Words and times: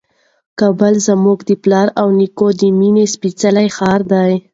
کابل 0.59 0.93
زما 1.07 1.33
د 1.49 1.51
پلار 1.63 1.87
او 2.01 2.07
نیکونو 2.19 2.57
د 2.61 2.61
مېنې 2.79 3.05
سپېڅلی 3.13 3.67
ښار 3.75 4.01
دی. 4.11 4.33